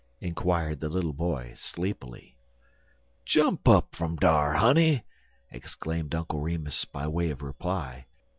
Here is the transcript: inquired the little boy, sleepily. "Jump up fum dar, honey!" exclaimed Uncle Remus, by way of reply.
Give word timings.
inquired 0.19 0.79
the 0.79 0.89
little 0.89 1.13
boy, 1.13 1.53
sleepily. 1.55 2.35
"Jump 3.23 3.67
up 3.67 3.95
fum 3.95 4.15
dar, 4.15 4.51
honey!" 4.53 5.03
exclaimed 5.51 6.15
Uncle 6.15 6.39
Remus, 6.39 6.85
by 6.85 7.05
way 7.05 7.29
of 7.29 7.43
reply. 7.43 8.07